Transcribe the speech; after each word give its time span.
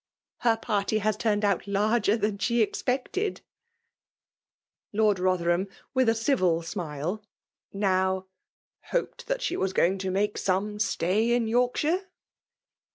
Her 0.39 0.57
party 0.57 0.97
has 0.97 1.15
turned 1.15 1.45
out 1.45 1.67
larger 1.67 2.17
than 2.17 2.39
she 2.39 2.63
expected!" 2.63 3.41
Lord 4.93 5.17
Botherham, 5.17 5.67
with 5.93 6.09
a 6.09 6.13
dvil 6.13 6.65
smile, 6.65 7.23
n4»w 7.71 8.23
l*^ 8.23 8.25
hoped 8.89 9.27
that 9.27 9.43
she 9.43 9.55
was 9.55 9.73
going 9.73 9.99
to 9.99 10.09
make 10.09 10.39
some 10.39 10.79
iBtay 10.79 11.27
in 11.35 11.45
Yoikafaire 11.45 12.05